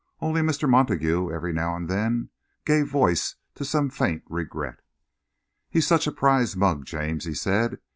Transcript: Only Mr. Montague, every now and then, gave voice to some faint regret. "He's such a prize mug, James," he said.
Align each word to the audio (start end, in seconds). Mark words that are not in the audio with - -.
Only 0.19 0.41
Mr. 0.41 0.67
Montague, 0.67 1.29
every 1.31 1.53
now 1.53 1.75
and 1.75 1.87
then, 1.87 2.31
gave 2.65 2.87
voice 2.87 3.35
to 3.53 3.63
some 3.63 3.91
faint 3.91 4.23
regret. 4.27 4.79
"He's 5.69 5.85
such 5.85 6.07
a 6.07 6.11
prize 6.11 6.55
mug, 6.57 6.85
James," 6.85 7.25
he 7.25 7.35
said. 7.35 7.77